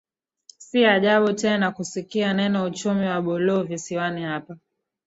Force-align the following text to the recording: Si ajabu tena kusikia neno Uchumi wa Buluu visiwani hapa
Si 0.57 0.85
ajabu 0.85 1.33
tena 1.33 1.71
kusikia 1.71 2.33
neno 2.33 2.63
Uchumi 2.65 3.05
wa 3.05 3.21
Buluu 3.21 3.63
visiwani 3.63 4.23
hapa 4.23 4.57